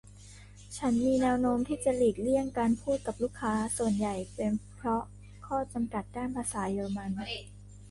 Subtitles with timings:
[0.77, 5.03] ฉันมีแน้วโน้มที่จะหลีกเลี่ยงการพูดกับลูกค้า ส่วนใหญ่เป็นเพราะ
[5.45, 7.11] ข้อจำกัดด้านภาษาเยอรมัน